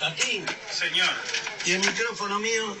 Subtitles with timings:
[0.00, 1.10] Tatín, Señor,
[1.64, 2.76] ¿y el micrófono mío?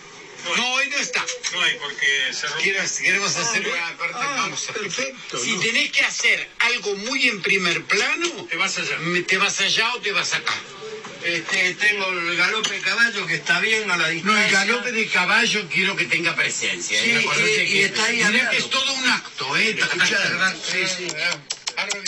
[0.56, 1.24] No, hoy no está.
[1.52, 2.64] no hay porque se rompió.
[2.72, 4.14] Queremos, queremos hacer Ah, parte.
[4.16, 5.60] ah, vamos a- perfecto, Si ¿no?
[5.60, 8.98] tenés que hacer algo muy en primer plano, Te vas allá.
[8.98, 10.54] me- te vas allá o te vas acá.
[11.24, 14.46] Este, tengo el galope de caballo que está bien a la No, distancia.
[14.46, 17.00] el galope de caballo quiero que tenga presencia.
[17.02, 17.66] Sí, ¿eh?
[17.68, 18.18] Y- está ahí
[18.50, 19.70] que es todo un acto, ¿eh?
[19.70, 21.08] Escuchá, sí, sí.
[21.76, 22.04] Ahora voy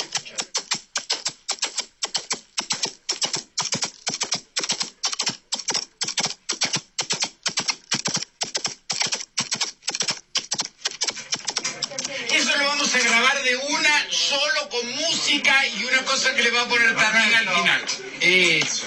[12.99, 16.95] a grabar de una, solo con música y una cosa que le va a poner
[16.97, 17.81] también al final.
[18.21, 18.87] Eso.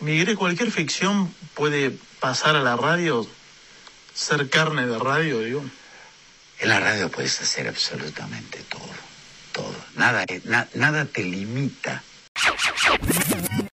[0.00, 3.26] Miguel, cualquier ficción puede pasar a la radio,
[4.12, 5.64] ser carne de radio, digo.
[6.60, 8.88] En la radio puedes hacer absolutamente todo,
[9.52, 9.74] todo.
[9.96, 12.02] Nada, na- nada te limita.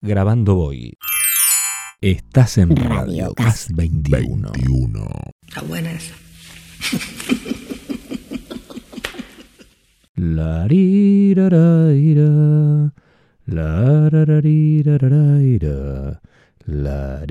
[0.01, 0.97] Grabando voy.
[2.01, 4.53] Estás en Radio Gas 21.
[5.47, 6.15] Está buena esa.
[10.21, 12.29] La riraraira,
[13.47, 16.21] la rarariraraira,
[16.67, 17.25] la.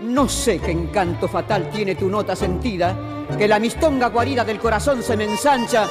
[0.00, 2.94] No sé qué encanto fatal tiene tu nota sentida,
[3.38, 5.86] que la mistonga guarida del corazón se me ensancha,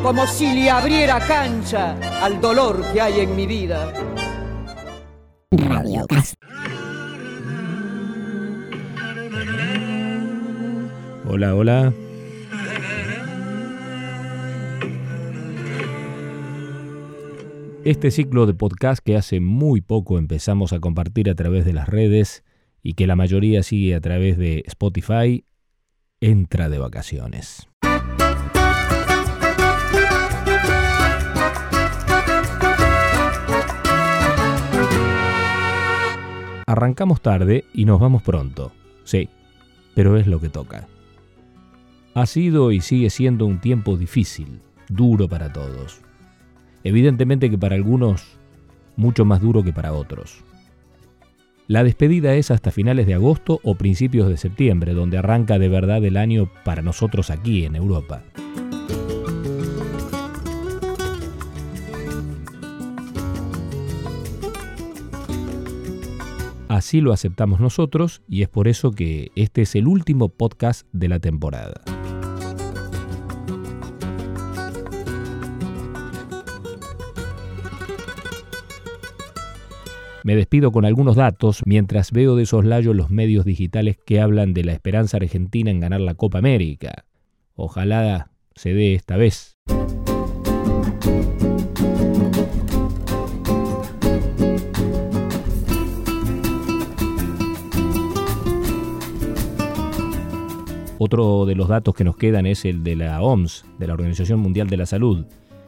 [0.00, 3.92] como si le abriera cancha al dolor que hay en mi vida.
[11.28, 11.92] Hola, hola.
[17.84, 21.88] Este ciclo de podcast que hace muy poco empezamos a compartir a través de las
[21.88, 22.42] redes
[22.82, 25.44] y que la mayoría sigue a través de Spotify,
[26.20, 27.68] entra de vacaciones.
[36.66, 38.72] Arrancamos tarde y nos vamos pronto,
[39.04, 39.28] sí,
[39.94, 40.88] pero es lo que toca.
[42.14, 46.02] Ha sido y sigue siendo un tiempo difícil, duro para todos.
[46.84, 48.38] Evidentemente que para algunos
[48.96, 50.44] mucho más duro que para otros.
[51.68, 56.02] La despedida es hasta finales de agosto o principios de septiembre, donde arranca de verdad
[56.04, 58.22] el año para nosotros aquí en Europa.
[66.68, 71.08] Así lo aceptamos nosotros y es por eso que este es el último podcast de
[71.08, 71.97] la temporada.
[80.24, 84.64] Me despido con algunos datos mientras veo de soslayo los medios digitales que hablan de
[84.64, 87.04] la esperanza argentina en ganar la Copa América.
[87.54, 89.56] Ojalá se dé esta vez.
[101.00, 104.40] Otro de los datos que nos quedan es el de la OMS, de la Organización
[104.40, 105.26] Mundial de la Salud,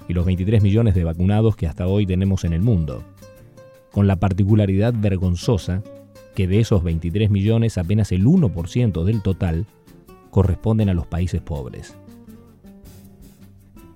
[0.09, 3.05] y los 23 millones de vacunados que hasta hoy tenemos en el mundo.
[3.93, 5.83] Con la particularidad vergonzosa
[6.35, 9.67] que de esos 23 millones apenas el 1% del total
[10.31, 11.97] corresponden a los países pobres.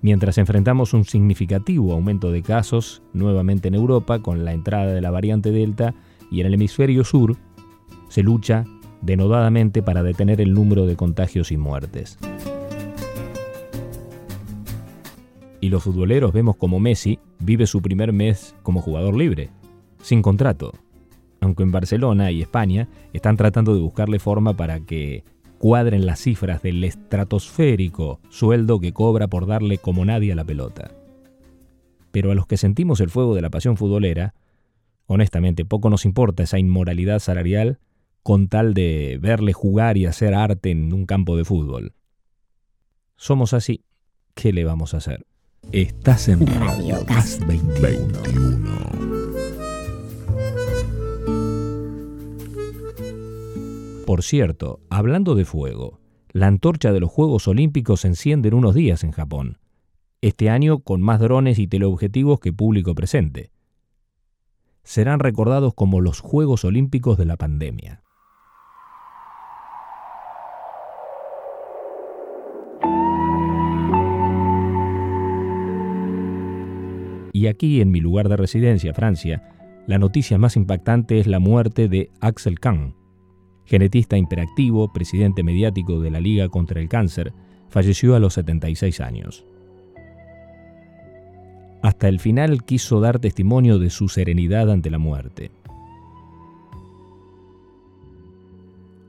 [0.01, 5.09] Mientras enfrentamos un significativo aumento de casos nuevamente en Europa con la entrada de la
[5.09, 5.95] variante Delta
[6.29, 7.37] y en el hemisferio sur,
[8.09, 8.65] se lucha
[9.01, 12.19] denodadamente para detener el número de contagios y muertes.
[15.59, 19.49] Y los futboleros vemos como Messi vive su primer mes como jugador libre,
[20.05, 20.71] sin contrato,
[21.41, 25.23] aunque en Barcelona y España están tratando de buscarle forma para que
[25.57, 30.91] cuadren las cifras del estratosférico sueldo que cobra por darle como nadie a la pelota.
[32.11, 34.35] Pero a los que sentimos el fuego de la pasión futbolera,
[35.07, 37.79] honestamente poco nos importa esa inmoralidad salarial
[38.21, 41.93] con tal de verle jugar y hacer arte en un campo de fútbol.
[43.15, 43.83] Somos así,
[44.35, 45.25] ¿qué le vamos a hacer?
[45.71, 49.24] Estás en Radio Gas 21.
[54.15, 55.99] Por cierto, hablando de fuego,
[56.31, 59.57] la antorcha de los Juegos Olímpicos se enciende en unos días en Japón.
[60.21, 63.51] Este año con más drones y teleobjetivos que público presente.
[64.83, 68.03] Serán recordados como los Juegos Olímpicos de la pandemia.
[77.33, 81.89] Y aquí, en mi lugar de residencia, Francia, la noticia más impactante es la muerte
[81.89, 82.95] de Axel Kahn,
[83.65, 87.33] genetista imperactivo, presidente mediático de la Liga contra el Cáncer,
[87.69, 89.45] falleció a los 76 años.
[91.81, 95.51] Hasta el final quiso dar testimonio de su serenidad ante la muerte.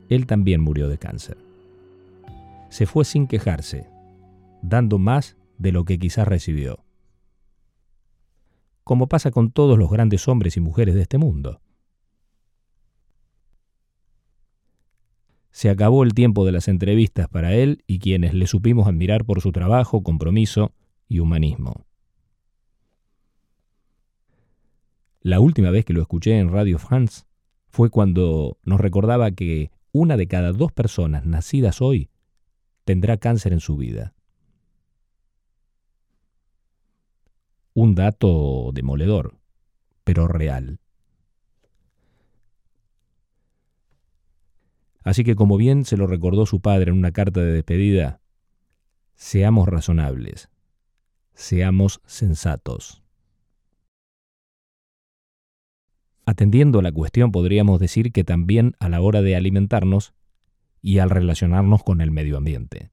[0.09, 1.39] Él también murió de cáncer.
[2.69, 3.89] Se fue sin quejarse,
[4.63, 6.81] dando más de lo que quizás recibió.
[8.85, 11.61] Como pasa con todos los grandes hombres y mujeres de este mundo.
[15.57, 19.41] Se acabó el tiempo de las entrevistas para él y quienes le supimos admirar por
[19.41, 20.75] su trabajo, compromiso
[21.09, 21.87] y humanismo.
[25.23, 27.23] La última vez que lo escuché en Radio France
[27.71, 32.11] fue cuando nos recordaba que una de cada dos personas nacidas hoy
[32.85, 34.13] tendrá cáncer en su vida.
[37.73, 39.39] Un dato demoledor,
[40.05, 40.81] pero real.
[45.07, 48.21] Así que como bien se lo recordó su padre en una carta de despedida,
[49.15, 50.51] seamos razonables,
[51.33, 53.05] seamos sensatos.
[56.25, 60.13] Atendiendo a la cuestión podríamos decir que también a la hora de alimentarnos
[60.83, 62.91] y al relacionarnos con el medio ambiente.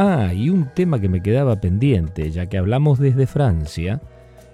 [0.00, 4.00] Ah, y un tema que me quedaba pendiente, ya que hablamos desde Francia,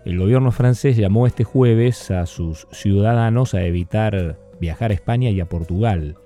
[0.07, 5.41] el gobierno francés llamó este jueves a sus ciudadanos a evitar viajar a España y
[5.41, 6.17] a Portugal.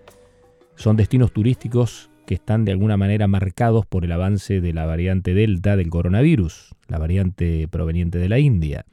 [0.76, 5.34] Son destinos turísticos que están de alguna manera marcados por el avance de la variante
[5.34, 8.86] Delta del coronavirus, la variante proveniente de la India,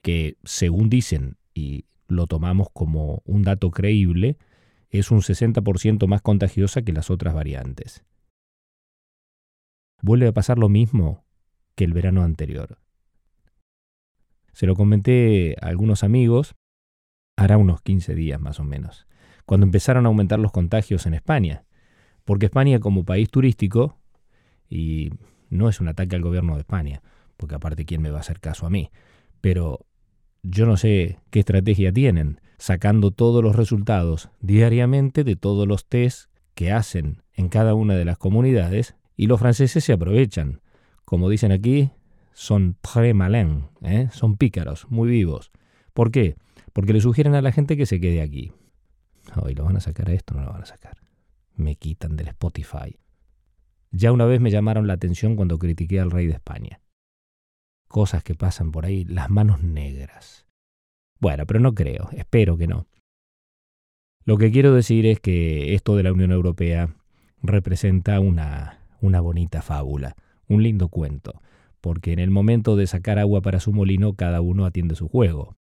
[0.00, 4.38] que según dicen, y lo tomamos como un dato creíble,
[4.88, 8.02] es un 60% más contagiosa que las otras variantes
[10.02, 11.24] vuelve a pasar lo mismo
[11.74, 12.78] que el verano anterior.
[14.52, 16.54] Se lo comenté a algunos amigos,
[17.36, 19.06] hará unos 15 días más o menos,
[19.46, 21.64] cuando empezaron a aumentar los contagios en España,
[22.24, 23.98] porque España como país turístico,
[24.68, 25.10] y
[25.48, 27.02] no es un ataque al gobierno de España,
[27.36, 28.90] porque aparte quién me va a hacer caso a mí,
[29.40, 29.86] pero
[30.42, 36.30] yo no sé qué estrategia tienen, sacando todos los resultados diariamente de todos los test
[36.54, 40.60] que hacen en cada una de las comunidades y los franceses se aprovechan.
[41.04, 41.90] Como dicen aquí,
[42.32, 44.08] son très malins, ¿eh?
[44.12, 45.50] son pícaros, muy vivos.
[45.92, 46.36] ¿Por qué?
[46.72, 48.52] Porque le sugieren a la gente que se quede aquí.
[49.36, 50.98] Hoy lo van a sacar a esto, no lo van a sacar.
[51.54, 52.98] Me quitan del Spotify.
[53.90, 56.80] Ya una vez me llamaron la atención cuando critiqué al rey de España.
[57.88, 60.46] Cosas que pasan por ahí, las manos negras.
[61.20, 62.86] Bueno, pero no creo, espero que no.
[64.24, 66.94] Lo que quiero decir es que esto de la Unión Europea
[67.42, 70.16] representa una una bonita fábula,
[70.48, 71.42] un lindo cuento,
[71.82, 75.56] porque en el momento de sacar agua para su molino cada uno atiende su juego.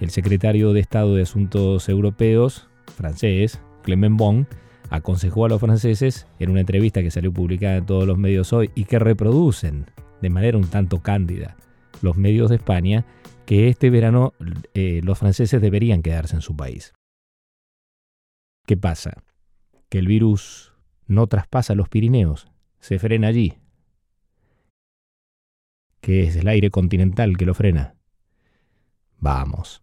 [0.00, 4.46] El secretario de Estado de Asuntos Europeos, francés, Clement Bon,
[4.90, 8.70] aconsejó a los franceses en una entrevista que salió publicada en todos los medios hoy
[8.74, 9.86] y que reproducen
[10.22, 11.56] de manera un tanto cándida
[12.00, 13.04] los medios de España
[13.44, 14.34] que este verano
[14.74, 16.92] eh, los franceses deberían quedarse en su país.
[18.68, 19.24] ¿Qué pasa?
[19.88, 20.74] Que el virus
[21.06, 22.48] no traspasa los Pirineos,
[22.80, 23.54] se frena allí.
[26.02, 27.94] ¿Qué es el aire continental que lo frena?
[29.20, 29.82] Vamos.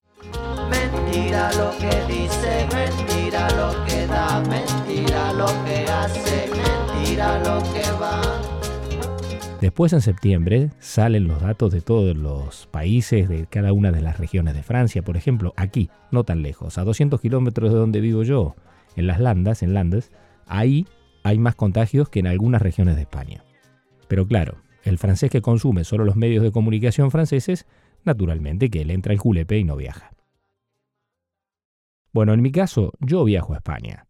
[0.70, 7.92] Mentira lo que dice, mentira lo que da, mentira lo que hace, mentira lo que
[8.00, 8.22] va.
[9.62, 14.20] Después en septiembre salen los datos de todos los países de cada una de las
[14.20, 18.22] regiones de Francia, por ejemplo, aquí, no tan lejos, a 200 kilómetros de donde vivo
[18.22, 18.54] yo,
[18.96, 20.12] en las landas, en landas,
[20.46, 20.88] ahí
[21.24, 23.44] hay más contagios que en algunas regiones de España.
[24.08, 27.66] Pero claro, el francés que consume solo los medios de comunicación franceses,
[28.04, 30.12] naturalmente que él entra al julepe y no viaja.
[32.14, 34.08] Bueno, en mi caso, yo viajo a España.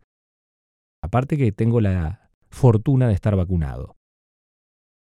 [1.01, 3.95] Aparte que tengo la fortuna de estar vacunado.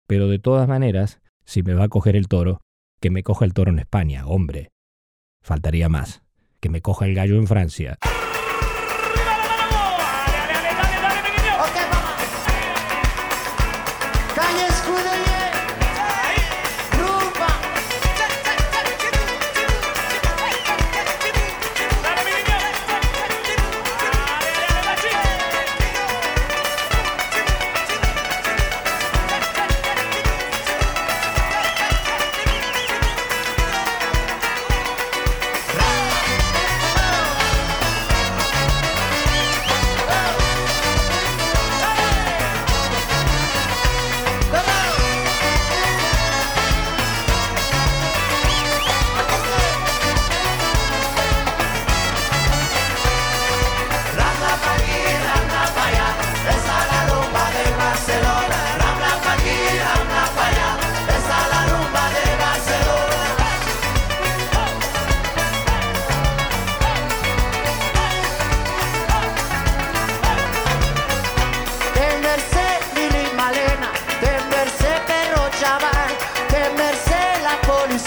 [0.06, 2.60] Pero de todas maneras, si me va a coger el toro,
[3.00, 4.72] que me coja el toro en España, hombre.
[5.42, 6.22] Faltaría más.
[6.60, 7.98] Que me coja el gallo en Francia.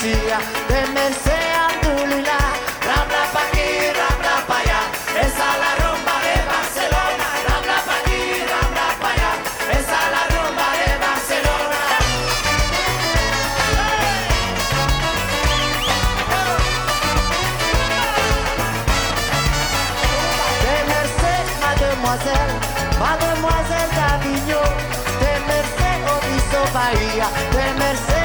[0.06, 2.38] De Merced a Andulila,
[2.86, 4.82] rabla pa' aquí, rabla pa' allá,
[5.26, 8.20] esa es la rumba de Barcelona, rabla pa' aquí,
[8.54, 9.32] rabla pa' allá,
[9.80, 11.80] esa es la rumba de Barcelona.
[20.66, 22.58] De Merced, mademoiselle,
[23.02, 24.74] mademoiselle d'Avignon,
[25.22, 28.25] de Merced, Obiso, Bahía, de Merced,